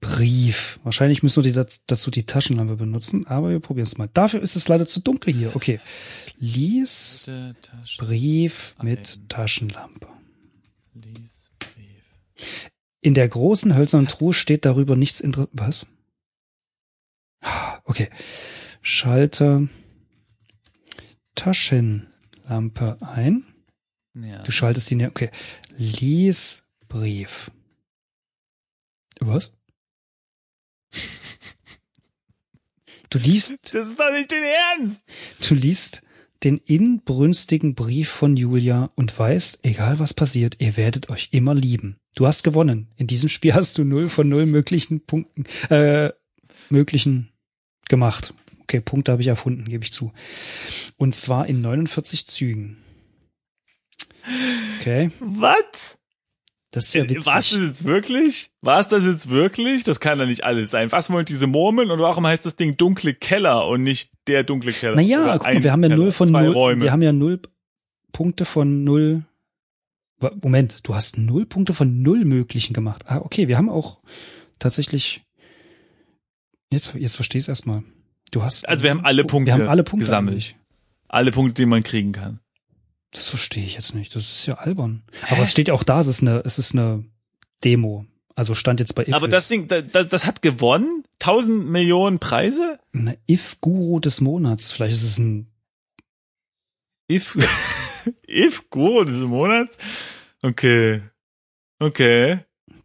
[0.00, 0.78] Brief.
[0.84, 4.08] Wahrscheinlich müssen wir die daz- dazu die Taschenlampe benutzen, aber wir probieren es mal.
[4.12, 5.56] Dafür ist es leider zu dunkel hier.
[5.56, 5.80] Okay.
[6.38, 7.28] Lies
[7.98, 9.28] Brief mit Abheben.
[9.28, 10.06] Taschenlampe.
[10.94, 12.04] lies Brief.
[13.00, 15.60] In der großen hölzernen Truhe steht darüber nichts Interessantes.
[15.60, 15.86] Was?
[17.40, 18.08] Ah, Okay.
[18.82, 19.68] Schalte
[21.34, 22.06] Taschenlampe
[22.48, 23.44] ein.
[24.14, 24.38] Ja.
[24.40, 25.30] Du schaltest die, ne- okay.
[25.76, 27.50] Lies Brief.
[29.20, 29.52] Was?
[33.10, 34.42] Du liest, Das ist doch nicht dein
[34.78, 35.02] Ernst!
[35.48, 36.02] du liest
[36.44, 41.98] den inbrünstigen Brief von Julia und weißt, egal was passiert, ihr werdet euch immer lieben.
[42.14, 42.88] Du hast gewonnen.
[42.96, 46.12] In diesem Spiel hast du null von null möglichen Punkten, äh,
[46.70, 47.32] möglichen
[47.88, 48.34] gemacht.
[48.68, 50.12] Okay, Punkte habe ich erfunden, gebe ich zu.
[50.98, 52.76] Und zwar in 49 Zügen.
[54.78, 55.96] Okay, Was?
[56.70, 57.24] das ist ja witzig.
[57.24, 58.50] War das jetzt wirklich?
[58.60, 59.84] War das jetzt wirklich?
[59.84, 60.92] Das kann doch nicht alles sein.
[60.92, 64.72] Was wollen diese Murmeln und warum heißt das Ding dunkle Keller und nicht der dunkle
[64.72, 64.96] Keller?
[64.96, 66.80] Naja, guck mal, wir haben ja null von null.
[66.82, 67.40] Wir haben ja null
[68.12, 69.24] Punkte von null.
[70.42, 73.04] Moment, du hast null Punkte von null möglichen gemacht.
[73.06, 74.00] Ah, okay, wir haben auch
[74.58, 75.22] tatsächlich.
[76.70, 77.82] Jetzt, jetzt verstehe ich es erstmal.
[78.30, 78.68] Du hast.
[78.68, 80.34] Also wir haben alle Punkte Wir haben alle Punkte gesammelt.
[80.34, 80.56] eigentlich.
[81.08, 82.40] Alle Punkte, die man kriegen kann.
[83.12, 84.14] Das verstehe ich jetzt nicht.
[84.14, 85.02] Das ist ja albern.
[85.30, 87.04] Aber es steht ja auch da, es ist eine, es ist eine
[87.64, 88.04] Demo.
[88.34, 89.14] Also stand jetzt bei If.
[89.14, 91.04] Aber das Ding, das, das hat gewonnen?
[91.18, 92.78] Tausend Millionen Preise?
[92.92, 94.70] Eine If-Guru des Monats.
[94.70, 95.48] Vielleicht ist es ein.
[97.10, 97.36] If,
[98.28, 99.78] If Guru des Monats?
[100.42, 101.02] Okay.
[101.80, 102.40] Okay.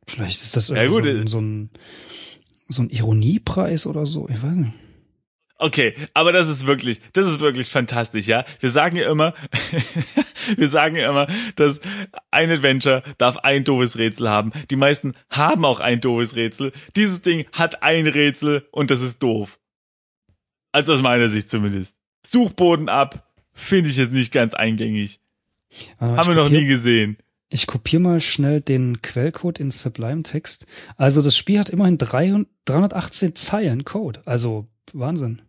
[0.07, 1.69] Vielleicht ist das Ja, so, ein, so ein
[2.67, 4.27] so ein Ironiepreis oder so.
[4.29, 4.73] Ich weiß nicht.
[5.63, 8.43] Okay, aber das ist wirklich, das ist wirklich fantastisch, ja.
[8.59, 9.33] Wir sagen ja immer,
[10.57, 11.79] wir sagen ja immer, dass
[12.31, 14.51] ein Adventure darf ein doofes Rätsel haben.
[14.69, 16.73] Die meisten haben auch ein doofes Rätsel.
[16.97, 19.57] Dieses Ding hat ein Rätsel und das ist doof.
[20.73, 21.95] Also aus meiner Sicht zumindest.
[22.27, 25.21] Suchboden ab, finde ich jetzt nicht ganz eingängig.
[25.97, 27.15] Warte mal, haben wir noch nie gesehen.
[27.47, 30.67] Ich kopiere mal schnell den Quellcode in Sublime Text.
[30.97, 34.21] Also das Spiel hat immerhin 300 318 Zeilen Code.
[34.25, 35.41] Also Wahnsinn.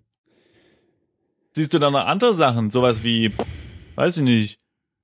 [1.54, 2.70] Siehst du da noch andere Sachen?
[2.70, 3.32] Sowas wie,
[3.94, 4.60] weiß ich nicht,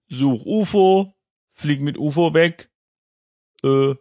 [0.09, 1.15] such UFO,
[1.53, 2.71] flieg mit UFO weg,
[3.63, 3.95] äh,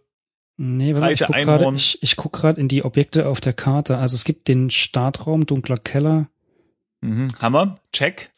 [0.62, 3.97] Nee, warte ich guck gerade ich, ich guck gerade in die Objekte auf der Karte.
[3.97, 6.29] Also es gibt den Startraum, dunkler Keller,
[6.99, 8.33] mhm, Hammer, check.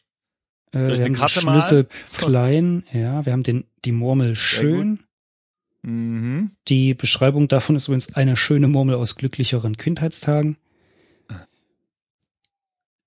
[0.70, 1.52] äh, wir haben Karte den mal?
[1.60, 5.00] Schlüssel klein, ja, wir haben den die Murmel schön.
[5.82, 6.52] Mhm.
[6.68, 10.58] Die Beschreibung davon ist übrigens eine schöne Murmel aus glücklicheren Kindheitstagen.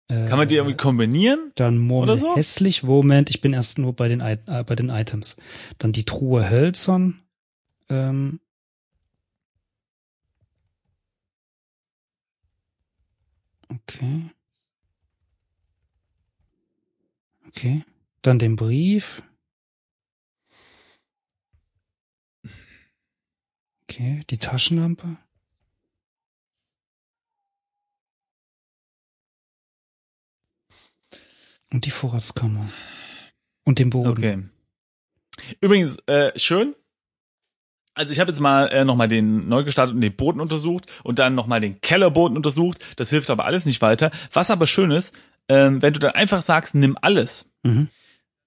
[0.08, 1.52] Kann man die Äh, irgendwie kombinieren?
[1.56, 2.36] Dann Murmel Oder so?
[2.36, 2.84] hässlich.
[2.84, 5.38] Moment, ich bin erst nur bei den, I- äh, bei den Items.
[5.80, 7.22] Dann die Truhe hölzern.
[7.90, 8.40] Ähm,
[13.70, 14.30] okay.
[17.48, 17.84] Okay.
[18.22, 19.24] Dann den Brief.
[23.88, 25.18] Okay, die Taschenlampe.
[31.76, 32.70] Und die Vorratskammer.
[33.66, 34.10] Und den Boden.
[34.10, 34.44] Okay.
[35.60, 36.74] Übrigens, äh, schön.
[37.96, 41.36] Also ich habe jetzt mal äh, nochmal den neu gestarteten den Boden untersucht und dann
[41.36, 42.82] nochmal den Kellerboden untersucht.
[42.96, 44.12] Das hilft aber alles nicht weiter.
[44.32, 45.14] Was aber schön ist,
[45.50, 47.90] ähm, wenn du dann einfach sagst, nimm alles, Mhm.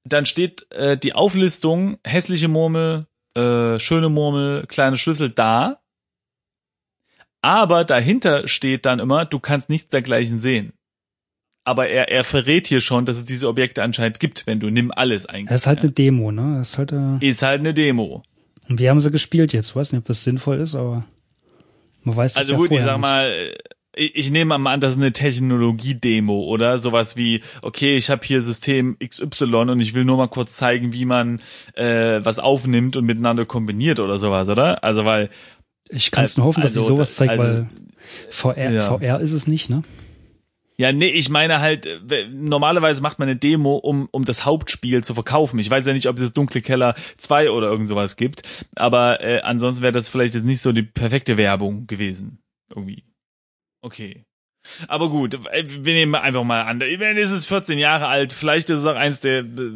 [0.05, 5.83] dann steht äh, die Auflistung hässliche Murmel, äh, schöne Murmel, kleine Schlüssel da.
[7.43, 10.73] Aber dahinter steht dann immer, du kannst nichts dergleichen sehen.
[11.69, 14.91] Aber er, er verrät hier schon, dass es diese Objekte anscheinend gibt, wenn du nimm
[14.91, 15.53] alles eingibst.
[15.53, 15.83] Das ist halt ja.
[15.83, 16.57] eine Demo, ne?
[16.57, 18.23] Das ist halt, äh, Ist halt eine Demo.
[18.71, 19.77] und wir haben sie gespielt jetzt.
[19.77, 21.05] Weiß nicht, ob das sinnvoll ist, aber
[22.05, 23.01] man weiß das Also ja gut, ich sag nicht.
[23.03, 23.55] mal, äh,
[23.95, 28.25] ich, ich nehme mal an, das ist eine Technologie-Demo oder sowas wie, okay, ich habe
[28.25, 31.43] hier System XY und ich will nur mal kurz zeigen, wie man
[31.75, 34.83] äh, was aufnimmt und miteinander kombiniert oder sowas, oder?
[34.83, 35.29] Also weil
[35.91, 37.69] Ich kann es nur hoffen, dass sie also, sowas zeigt, also, weil
[38.31, 38.81] VR, ja.
[38.81, 39.83] VR ist es nicht, ne?
[40.81, 45.03] Ja, nee, ich meine halt, äh, normalerweise macht man eine Demo, um, um das Hauptspiel
[45.03, 45.59] zu verkaufen.
[45.59, 48.43] Ich weiß ja nicht, ob es jetzt Dunkle Keller 2 oder irgend sowas gibt,
[48.77, 52.39] aber äh, ansonsten wäre das vielleicht jetzt nicht so die perfekte Werbung gewesen.
[52.71, 53.03] Irgendwie.
[53.83, 54.25] Okay.
[54.87, 56.81] Aber gut, äh, wir nehmen einfach mal an.
[56.81, 59.73] Es ist 14 Jahre alt, vielleicht ist es auch eins der äh,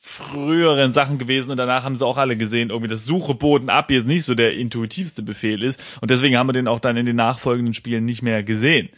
[0.00, 3.90] früheren Sachen gewesen und danach haben sie auch alle gesehen, irgendwie das Suche Boden ab
[3.92, 7.06] jetzt nicht so der intuitivste Befehl ist und deswegen haben wir den auch dann in
[7.06, 8.88] den nachfolgenden Spielen nicht mehr gesehen.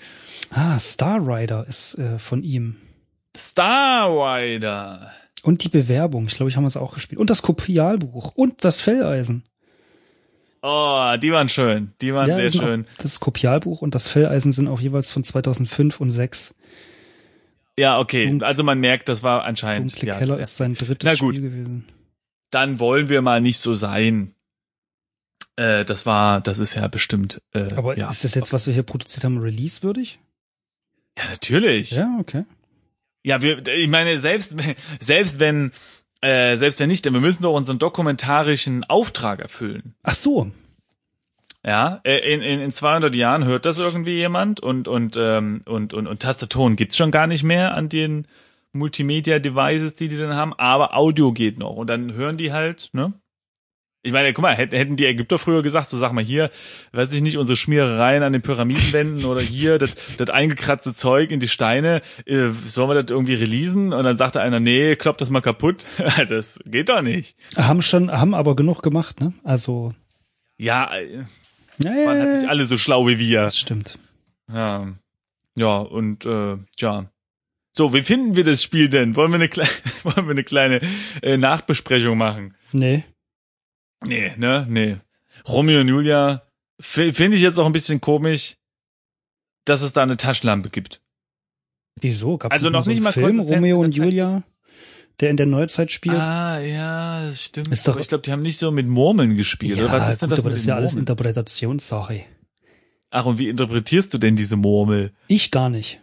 [0.50, 2.76] Ah, Star Rider ist äh, von ihm.
[3.36, 5.10] Star Rider.
[5.42, 7.20] Und die Bewerbung, ich glaube, ich haben es auch gespielt.
[7.20, 9.44] Und das Kopialbuch und das Felleisen.
[10.62, 11.92] Oh, die waren schön.
[12.00, 12.86] Die waren das sehr schön.
[12.86, 16.56] Auch, das Kopialbuch und das Felleisen sind auch jeweils von 2005 und 6.
[17.78, 18.26] Ja, okay.
[18.26, 19.92] Dun- Also man merkt, das war anscheinend.
[19.92, 21.36] Dunkle ja, Keller ist sein drittes Na gut.
[21.36, 21.84] Spiel gewesen.
[22.50, 24.34] Dann wollen wir mal nicht so sein.
[25.56, 27.40] Äh, das war, das ist ja bestimmt.
[27.52, 28.08] Äh, Aber ja.
[28.08, 30.18] ist das jetzt, was wir hier produziert haben, release-würdig?
[31.18, 31.90] Ja, natürlich.
[31.92, 32.16] Ja,
[33.22, 33.42] Ja, okay.
[33.42, 34.56] wir, ich meine, selbst,
[34.98, 35.72] selbst wenn,
[36.20, 39.94] äh, selbst wenn nicht, denn wir müssen doch unseren dokumentarischen Auftrag erfüllen.
[40.02, 40.50] Ach so.
[41.64, 45.92] Ja, äh, in, in, in 200 Jahren hört das irgendwie jemand und und ähm, und
[45.94, 48.28] und, und Tastaturen gibt's schon gar nicht mehr an den
[48.72, 53.14] Multimedia-Devices, die die dann haben, aber Audio geht noch und dann hören die halt, ne?
[54.06, 56.52] Ich meine, guck mal, hätten die Ägypter früher gesagt, so sag mal hier,
[56.92, 61.40] weiß ich nicht, unsere Schmierereien an den Pyramidenwänden oder hier das das eingekratzte Zeug in
[61.40, 63.92] die Steine, äh, sollen wir das irgendwie releasen?
[63.92, 65.86] Und dann sagte einer, nee, kloppt das mal kaputt.
[66.28, 67.36] das geht doch nicht.
[67.56, 69.32] Haben schon, haben aber genug gemacht, ne?
[69.42, 69.92] Also,
[70.56, 71.24] Ja, äh,
[71.82, 73.42] ja, waren halt nicht alle so schlau wie wir.
[73.42, 73.98] das stimmt.
[74.48, 74.86] Ja,
[75.56, 77.10] ja und äh, ja.
[77.72, 79.16] So, wie finden wir das Spiel denn?
[79.16, 79.68] Wollen wir eine, kleine,
[80.04, 80.80] wollen wir eine kleine
[81.22, 82.54] äh, Nachbesprechung machen?
[82.70, 83.04] Nee.
[84.06, 84.66] Nee, ne?
[84.68, 84.96] Nee.
[85.48, 86.42] Romeo und Julia
[86.80, 88.56] finde ich jetzt auch ein bisschen komisch,
[89.64, 91.00] dass es da eine Taschenlampe gibt.
[92.00, 92.36] Wieso?
[92.38, 93.94] Gab's Also noch so nicht mal Film, Romeo und.
[93.96, 94.42] Julia,
[95.20, 96.16] der in der Neuzeit spielt?
[96.16, 97.68] Ah, ja, das stimmt.
[97.68, 99.78] Ist doch- Aber ich glaube, die haben nicht so mit Murmeln gespielt.
[99.78, 99.92] oder?
[99.92, 100.94] Was ist denn gut, das aber das ist ja alles?
[100.94, 102.24] Interpretationssache.
[103.10, 105.12] Ach, und wie interpretierst du denn diese Murmel?
[105.28, 106.00] Ich gar nicht.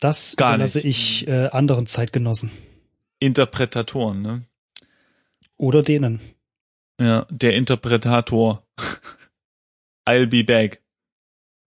[0.00, 0.86] Das Gar überlasse nicht.
[0.86, 2.50] ich äh, anderen Zeitgenossen.
[3.18, 4.44] Interpretatoren, ne?
[5.58, 6.20] Oder denen.
[7.00, 8.62] Ja, der Interpretator.
[10.06, 10.82] I'll be back.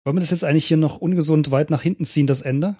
[0.05, 2.75] Wollen wir das jetzt eigentlich hier noch ungesund weit nach hinten ziehen, das Ende?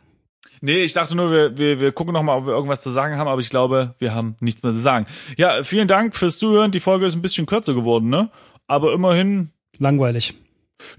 [0.62, 3.18] Nee, ich dachte nur, wir, wir, wir gucken noch mal, ob wir irgendwas zu sagen
[3.18, 5.08] haben, aber ich glaube, wir haben nichts mehr zu sagen.
[5.38, 6.72] Ja, vielen Dank fürs Zuhören.
[6.72, 8.30] Die Folge ist ein bisschen kürzer geworden, ne?
[8.68, 9.50] Aber immerhin.
[9.80, 10.36] Langweilig.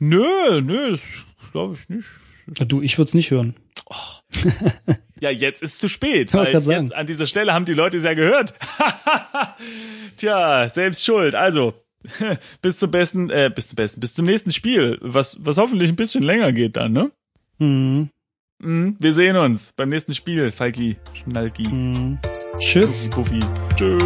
[0.00, 1.06] Nö, nö, das
[1.52, 2.08] glaube ich nicht.
[2.68, 3.54] Du, ich würde es nicht hören.
[5.20, 6.34] Ja, jetzt ist zu spät.
[6.34, 6.86] Weil grad sagen.
[6.86, 8.54] jetzt an dieser Stelle haben die Leute es ja gehört.
[10.16, 11.34] Tja, selbst schuld.
[11.34, 11.74] Also,
[12.62, 15.96] bis zum besten, äh, bis zum besten, bis zum nächsten Spiel, was, was hoffentlich ein
[15.96, 17.10] bisschen länger geht dann, ne?
[17.58, 18.10] Mhm.
[18.60, 22.18] Mhm, wir sehen uns beim nächsten Spiel, Falki, Schnalki, Mhm.
[22.58, 23.10] Tschüss.
[23.10, 23.40] Puffi.
[23.76, 23.98] Tschö.